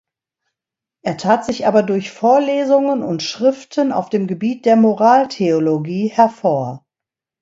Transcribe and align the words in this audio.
Er 1.03 1.17
tat 1.17 1.45
sich 1.45 1.67
aber 1.67 1.83
durch 1.83 2.09
Vorlesungen 2.09 3.03
und 3.03 3.21
Schriften 3.21 3.91
auf 3.91 4.09
dem 4.09 4.25
Gebiet 4.25 4.65
der 4.65 4.75
Moraltheologie 4.75 6.07
hervor. 6.07 6.87